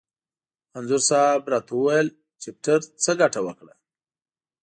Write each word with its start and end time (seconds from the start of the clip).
انځور 0.77 1.01
صاحب 1.09 1.43
را 1.51 1.59
ته 1.67 1.71
وویل: 1.75 2.07
چپټر 2.41 2.79
څه 3.03 3.11
ګټه 3.21 3.39
وکړه؟ 3.45 3.73